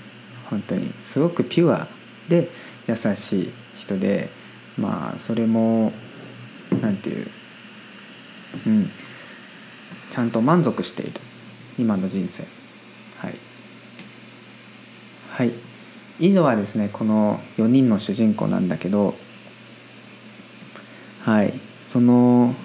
[0.50, 1.86] 本当にすごくピュア
[2.28, 2.50] で
[2.88, 4.30] 優しい人で
[4.76, 5.92] まあそれも
[6.82, 7.30] 何て言う、
[8.66, 8.90] うん、
[10.10, 11.12] ちゃんと満足している
[11.78, 12.58] 今の人生
[15.38, 15.52] はい。
[16.18, 19.14] 以上はですねこの4人の主人公なんだけど
[21.22, 21.54] はい。
[21.86, 22.56] その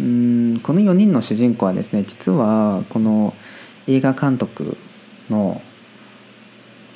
[0.00, 3.34] うんこの4人の主人公はですね実はこの
[3.86, 4.78] 映画監督
[5.28, 5.60] の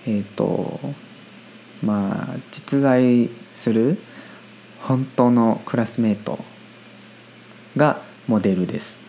[0.06, 0.80] えっ、ー、と
[1.84, 3.98] まあ実在する
[4.80, 6.38] 本当のクラスメート
[7.76, 9.00] がモデルです。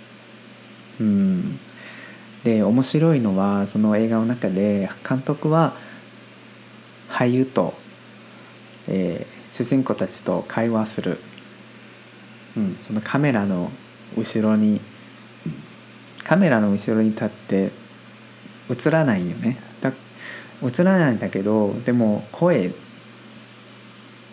[1.00, 1.58] うん。
[2.48, 5.74] で面白いのはその映画の中で監督は
[7.10, 7.74] 俳優と、
[8.88, 11.20] えー、主人公たちと会話する、
[12.56, 13.70] うん、そのカメラの
[14.16, 14.80] 後ろに
[16.24, 17.72] カメラの後ろに立って
[18.70, 19.58] 映らないよね。
[20.64, 22.72] 映らないんだけどでも声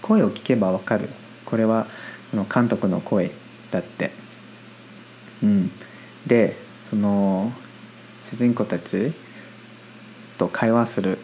[0.02, 1.08] 声を聞けばわかる。
[1.44, 1.88] これは
[2.32, 3.32] の監督の声
[3.72, 4.12] だって。
[5.42, 5.72] うん、
[6.28, 6.56] で
[6.88, 7.52] その
[8.30, 9.12] 主人公たち
[10.38, 11.18] と会話する。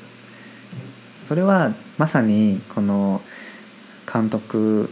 [1.25, 3.23] それはまさにこの
[4.13, 4.91] 監督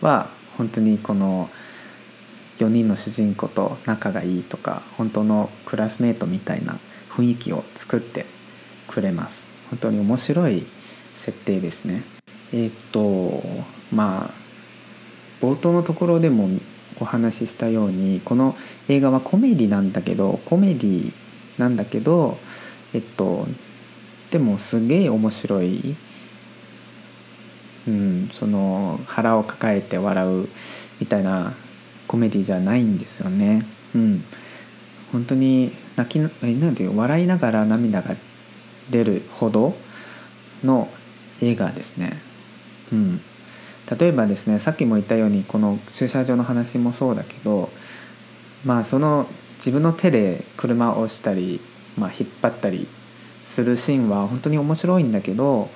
[0.00, 1.50] は本当にこの
[2.58, 6.78] 4人の主人公と仲がいいとか本当のクラスメートみたいな
[7.10, 8.26] 雰囲気を作って
[8.88, 9.52] くれます。
[9.70, 10.66] 本当に面白い
[11.14, 12.02] 設定ですね。
[12.52, 13.42] えっ、と
[13.92, 14.46] まあ
[15.44, 16.48] 冒頭のところでも
[17.00, 18.56] お話ししたようにこの
[18.88, 21.12] 映画はコメディなんだけどコメディ
[21.58, 22.38] なんだけど
[22.94, 23.46] えっと
[24.30, 25.96] でもすげえ面白い、
[27.86, 30.48] うん、その腹を抱えて笑う
[31.00, 31.54] みたいな
[32.08, 33.66] コメディじゃないんですよね。
[33.94, 34.24] うん、
[35.12, 38.16] 本当に泣きえなんていう笑いながら涙が
[38.90, 39.76] 出るほど
[40.64, 40.88] の
[41.40, 42.20] 映画ですね。
[42.92, 43.20] うん
[43.90, 47.70] 例えばですねさっきも言ったようにこの駐車場の話もそうだけど
[48.64, 49.26] まあその
[49.58, 51.60] 自分の手で車を押したり、
[51.96, 52.86] まあ、引っ張ったり
[53.46, 55.70] するシーンは本当に面白いんだけど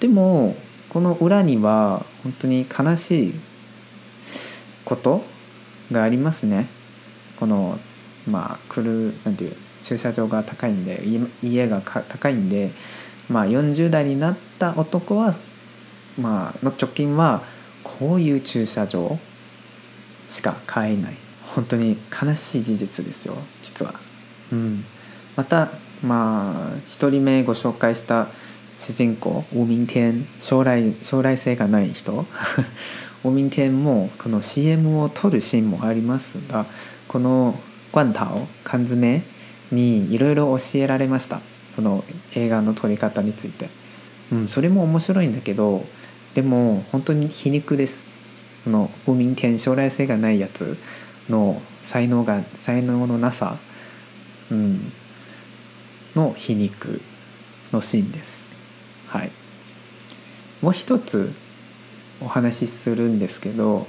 [0.00, 0.56] でも
[0.88, 3.34] この裏には本当に悲しい
[4.84, 5.22] こと
[5.90, 6.68] がありますね。
[7.38, 7.78] この
[8.28, 11.02] まあ来るなんていう駐車場が高いんで
[11.42, 12.70] 家が高いんで、
[13.28, 15.34] まあ、40代になった男は、
[16.18, 17.42] まあの貯金は
[17.82, 19.18] こういう駐車場
[20.28, 21.16] しか買えない。
[21.54, 23.94] 本当に悲しい事実ですよ実は。
[24.52, 24.84] うん、
[25.36, 25.70] また
[26.02, 28.28] まあ1人目ご紹介した
[28.78, 30.26] 主人公ウミンテン。
[30.40, 32.26] 将来将来性がない人。
[33.24, 36.66] ウミンテンもこの CM を撮るシーンもありますが
[37.06, 37.56] この
[37.92, 39.22] ガンタオ缶詰
[39.70, 41.40] にいろいろ教えられました。
[41.70, 43.68] その映画の撮り方について、
[44.30, 45.86] うん、それも面白いんだけど
[46.34, 48.10] でも本当に皮肉です。
[48.64, 50.76] このウミンテン将来性がないやつ
[51.28, 53.56] の才能が才能のなさ、
[54.50, 54.92] うん、
[56.14, 57.00] の皮肉
[57.72, 58.54] のシーンです。
[59.08, 59.30] はい、
[60.62, 61.32] もう一つ
[62.22, 63.86] お話しするんですけど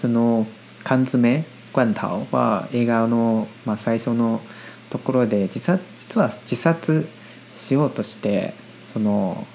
[0.00, 0.46] その
[0.84, 4.40] 缶詰ガンタオは映画の、まあ、最初の
[4.88, 7.06] ところで実は実は自殺
[7.54, 8.54] しようとして
[8.86, 9.46] その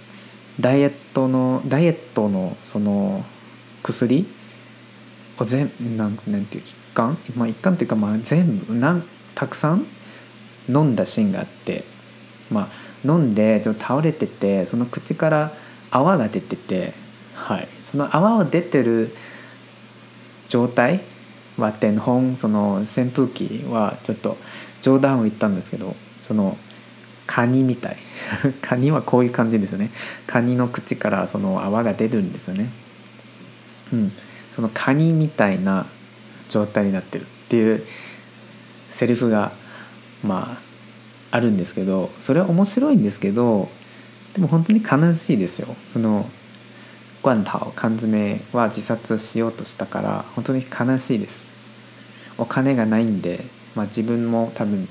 [0.59, 3.23] ダイエットのダイエットのその
[3.83, 4.27] 薬
[5.39, 7.17] を全なんなんていう一貫？
[7.35, 9.85] まあ一貫っていうかまあ全部なんたくさん
[10.69, 11.83] 飲んだシーンがあって
[12.51, 12.67] まあ
[13.03, 15.51] 飲んでちょっと倒れててその口から
[15.89, 16.93] 泡が出てて、
[17.33, 19.15] はい、その泡を出てる
[20.47, 21.01] 状態
[21.57, 24.37] は天本その扇風機はちょっと
[24.81, 26.57] 冗談を言ったんですけどその
[27.31, 27.97] カニみたい。
[28.61, 29.89] カニはこういう感じですよね。
[30.27, 32.69] カニの口からその泡が出るんですよね。
[33.93, 34.11] うん。
[34.53, 35.85] そのカニみたいな
[36.49, 37.83] 状態になってるっていう
[38.91, 39.53] セリフが
[40.25, 40.57] ま
[41.31, 43.69] ああるんですけどそれは面白いんですけど
[44.33, 45.73] でも本当に悲しいですよ。
[45.87, 46.29] その
[47.23, 51.51] ガンタオ缶詰は自殺しようとしたから本当に悲しいです。
[52.37, 54.89] お金がないんで、まあ、自分も多分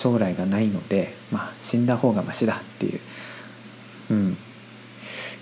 [0.00, 3.00] 将来がないので、まあ、死んだ方がマシだっていう、
[4.10, 4.36] うん、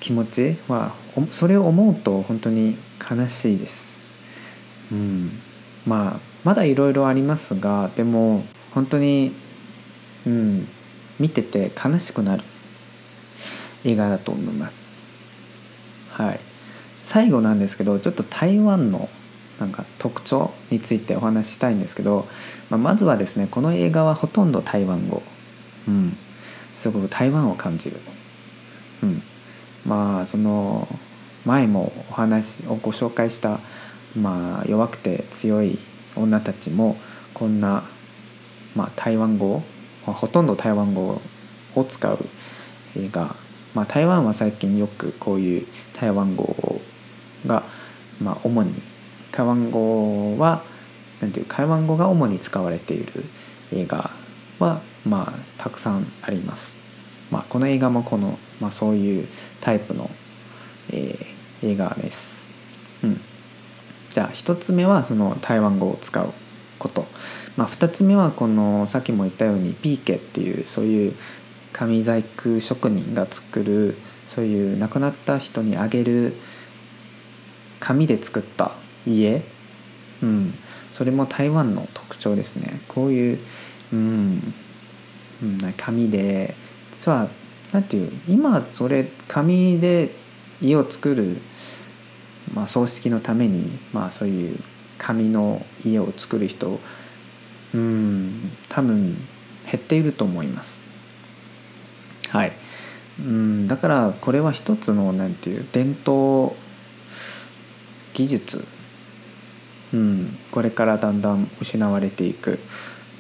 [0.01, 0.93] 気持ちは
[1.31, 2.77] それを思うと本当に
[3.11, 4.01] 悲しいです、
[4.91, 5.31] うん、
[5.87, 9.33] まあまだいろいろありますがでも本当に
[10.29, 10.69] うん、
[11.19, 12.43] 見てて悲しくなる
[13.85, 14.93] 映画だと思います。
[16.11, 16.41] はい、
[17.05, 19.09] 最後なんですけどちょっと台湾の
[19.59, 22.27] なんか特徴についてお話ししたいんですけど、
[22.71, 25.23] まあ、まずはですねこの映画はほとんど台湾語、
[25.89, 26.17] うん、
[26.75, 27.99] すごく台湾を感じる、
[29.03, 29.23] うん、
[29.85, 30.87] まあその
[31.45, 33.61] 前もお話をご紹介した、
[34.17, 35.79] まあ、弱くて強い
[36.17, 36.97] 女たちも
[37.35, 37.85] こんな、
[38.75, 39.63] まあ、台湾語
[40.09, 41.21] まあ、ほとんど台湾語
[41.75, 42.19] を使う
[42.97, 43.37] 映画、
[43.75, 46.81] まあ、台湾は最近よくこういう台湾語
[47.47, 47.63] が、
[48.19, 48.73] まあ、主に
[49.33, 50.63] 台湾語は
[51.21, 53.25] なんていう台湾語が主に使われている
[53.73, 54.11] 映画
[54.59, 56.77] は、まあ、たくさんあります。
[57.31, 59.29] まあ、この映画もこの、まあ、そういう
[59.61, 60.11] タイプの、
[60.91, 62.49] えー、映画です。
[63.03, 63.21] うん、
[64.09, 66.33] じゃあ1つ目はその台湾語を使う
[66.79, 67.07] こと。
[67.57, 71.15] まあ、2つ目はこのさっきも言ったようにピーケっていうそういう
[71.73, 73.97] 紙細工職人が作る
[74.29, 76.35] そういう亡くなった人にあげる
[77.81, 78.73] 紙で作った
[79.09, 79.43] 家、
[80.23, 80.55] うん、
[80.93, 82.81] それも台湾の特徴ですね。
[82.89, 83.39] こういう、
[83.93, 84.55] うん、
[85.43, 86.55] うん、紙で。
[86.93, 87.29] 実は
[87.73, 90.11] 何ていう今それ紙で
[90.61, 91.37] 家を作る、
[92.53, 94.59] まあ、葬式のために、まあ、そういう
[94.99, 96.81] 紙の家を作る人
[97.75, 99.15] うん多分
[99.71, 100.83] 減っていると思います。
[102.31, 102.53] はい。
[103.21, 106.57] うんだからこれは一つのなんていう伝統
[108.15, 108.65] 技術
[109.93, 110.39] うん。
[110.51, 112.59] これからだんだん失われていく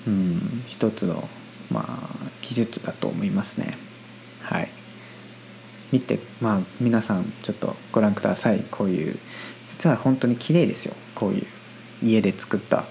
[0.06, 1.28] うん一つの
[1.70, 3.76] まあ技術だと思いますね。
[4.42, 4.68] はい。
[5.92, 8.64] 見てまあ皆さんちょっとご覧ください。
[8.70, 9.18] こういう
[9.66, 10.94] 実は本当に綺麗ですよ。
[11.14, 11.46] こういう
[12.02, 12.84] 家で作った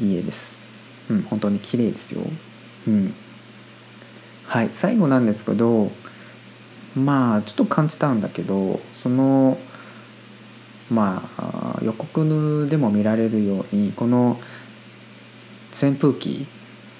[0.00, 0.66] 家です。
[1.10, 2.22] うん、本当に綺麗ですよ。
[2.86, 3.14] うん、
[4.46, 4.70] はい。
[4.72, 5.90] 最後なんですけど
[6.94, 9.58] まあちょっと感じたんだけどその
[10.90, 14.38] まあ予告でも見られるようにこの
[15.72, 16.46] 扇風機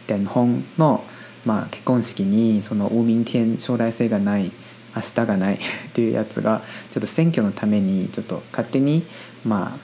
[0.07, 1.05] 伝本の、
[1.45, 4.53] まあ、結婚式にその「明天将来性がない
[4.95, 5.59] 明日がない 」っ
[5.93, 6.63] ていうやつが
[6.93, 9.05] ちょっと選挙のためにちょっと勝手に
[9.45, 9.79] まあ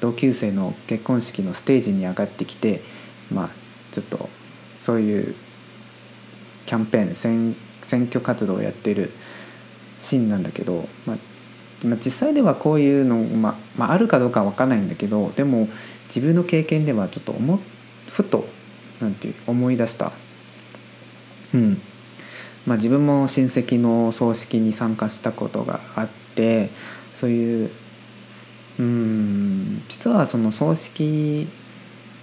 [0.00, 2.82] 同級生の結婚式のステージに上がってきて
[3.32, 3.48] まあ
[3.92, 4.28] ちょっと
[4.80, 5.34] そういう
[6.66, 7.14] キャンペーン
[7.82, 9.10] 選挙活動をやってる
[10.00, 11.16] シーンなんだけど、まあ、
[11.84, 15.68] 実際ではこういうの、まあ、まあ、あるかどうかは分かんないんだけどでも
[16.08, 17.60] 自分の経験ではちょっと思
[18.08, 18.48] ふと
[19.00, 20.12] なんて思い出した。
[21.54, 21.80] うん。
[22.66, 26.70] まあ自分も親戚の葬式に参加したことがあって
[27.14, 27.70] そういう
[28.78, 31.48] うん実はその葬式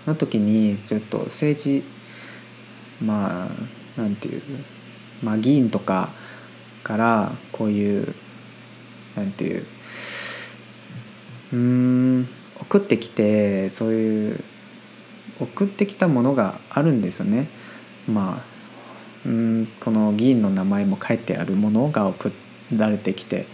[0.06, 1.84] の時にちょっと政治
[3.04, 3.50] ま
[3.98, 4.42] あなんていう
[5.24, 6.10] まあ議員とか
[6.84, 8.16] からこういう
[9.16, 9.66] なんていう
[11.54, 12.28] うん
[12.60, 14.44] 送ってきてそういう
[15.40, 17.48] 送ってきたものがあるんですよね。
[18.08, 18.56] まあ
[19.26, 22.32] うんこの議員の名前も書いてあるものが送
[22.76, 23.46] られてきて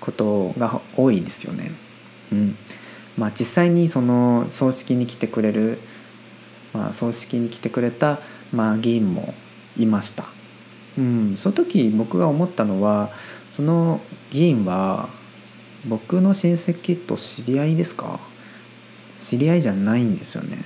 [0.00, 1.72] ことが多いですよね。
[2.32, 2.56] うん
[3.18, 5.78] まあ、実際にその葬式に来てくれる、
[6.72, 8.18] まあ、葬式に来てくれた、
[8.52, 9.34] まあ、議員も
[9.76, 10.24] いました。
[10.96, 13.10] うん、その時僕が思ったのは
[13.50, 15.08] その議員は
[15.86, 18.20] 僕の親戚と知り合いですか？
[19.18, 20.58] 知り合いじゃないんですよね。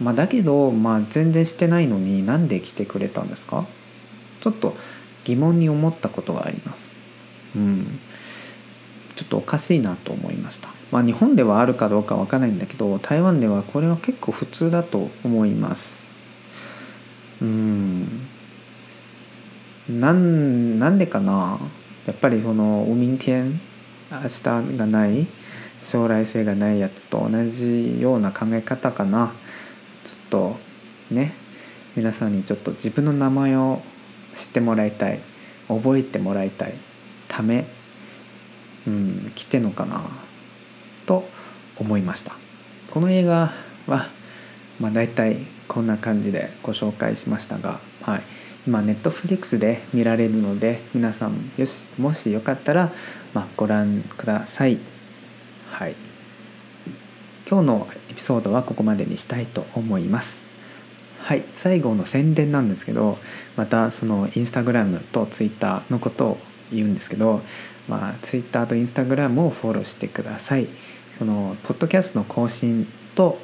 [0.00, 3.66] まあ、だけど、まあ、全然してないのになんで来てくれたんですか？
[4.40, 4.76] ちょっと
[5.24, 6.96] 疑問に思ったことがあります。
[7.56, 7.98] うん、
[9.16, 10.68] ちょっとおかしいなと思いました。
[10.92, 16.14] まあ、日本ではあるかどうかわからないんだけど台湾ではこれは結構普通だと思います。
[17.42, 18.28] うん
[19.88, 21.58] なんなんでかな？
[22.08, 23.60] やっぱりその「明天」
[24.10, 24.42] 明日
[24.78, 25.26] がない
[25.84, 29.32] 将来性がないやつと同じような考え方かな。
[30.04, 30.56] ちょっと
[31.10, 31.34] ね
[31.94, 33.82] 皆さんにちょっと自分の名前を
[34.34, 35.20] 知ってもらいたい。
[35.68, 36.74] 覚えてもらいたい。
[37.28, 37.66] ため
[38.86, 40.06] うん来てんのかな。
[41.04, 41.28] と
[41.76, 42.36] 思いました。
[42.90, 43.52] この映画
[43.86, 44.08] は
[44.80, 45.36] まあ大体
[45.68, 48.22] こんな感じでご紹介しましたがはい
[48.68, 52.92] 今ネットフリックスで見られるので皆さんよしもしよかったら、
[53.32, 54.76] まあ、ご覧ください。
[55.70, 55.94] はい、
[57.50, 60.44] 今日のエピソードはここまでにしたいと思います。
[61.20, 63.16] はい、最後の宣伝なんですけど
[63.56, 66.38] またそのインスタグラムとツイッターのことを
[66.70, 67.40] 言うんですけど、
[67.88, 70.68] まあ、ツイッターとインスタグラムをフォローしてください。
[71.18, 73.38] そのポッドキャストの更新と、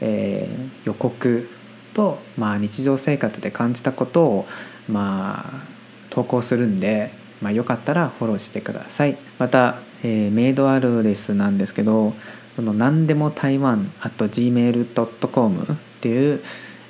[0.00, 1.48] えー、予告
[1.94, 4.46] と、まあ、日常生活で感じたことを、
[4.88, 5.64] まあ、
[6.10, 7.10] 投稿するんで、
[7.40, 12.14] まあ、よかったらフォローしてくださいまた、えー、メイドアドレスなんですけど
[12.56, 15.66] その何でも台湾 at gmail.com っ
[16.00, 16.42] ていう、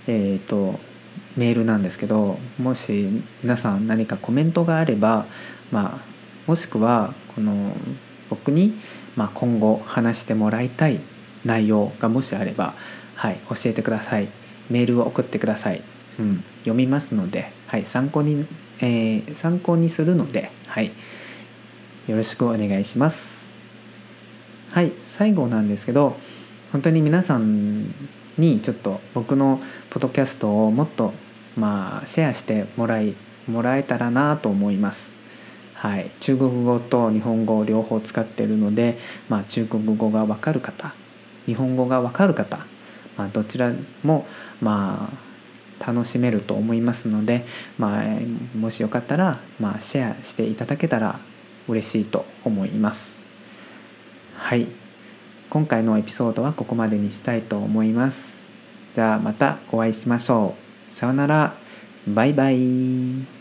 [0.07, 0.80] えーと、
[1.36, 5.26] メールなんですけどもし皆さん何かコメントがあれば、
[5.70, 7.72] まあ、もしくはこの
[8.28, 8.74] 僕に、
[9.16, 11.01] まあ、今後話してもらいたい
[11.44, 12.74] 内容がもしあれば、
[13.14, 14.39] はい、教えてください。
[14.70, 15.82] メールを送ってください。
[16.18, 18.46] うん、読みますので、はい、参考に、
[18.80, 20.92] えー、参考にするので、はい、
[22.06, 23.48] よろしくお願いします。
[24.72, 26.16] はい、最後なんですけど、
[26.72, 27.92] 本当に皆さん
[28.38, 29.60] にちょっと僕の
[29.90, 31.12] ポッドキャストをもっと
[31.56, 33.14] まあシェアしてもらい
[33.48, 35.14] もらえたらなと思います。
[35.74, 38.98] はい、中国語と日本語を両方使っているので、
[39.30, 40.92] まあ、中国語が分かる方
[41.46, 42.58] 日本語が分かる方、
[43.20, 43.70] まあ、どちら
[44.02, 44.26] も
[44.62, 45.10] ま
[45.78, 47.44] あ楽しめると思いますので、
[47.78, 48.04] まあ、
[48.56, 51.20] もしよかったら、まあ、シェアしていただけたら
[51.68, 53.22] 嬉しいと思います。
[54.36, 54.66] はい。
[55.50, 58.38] 今回のエピソードはここまでにしたいと思います。
[58.94, 60.54] じゃあまたお会いしましょ
[60.90, 60.94] う。
[60.94, 61.54] さようなら。
[62.08, 63.39] バイバイ。